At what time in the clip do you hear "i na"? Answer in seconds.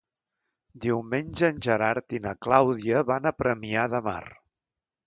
2.19-2.35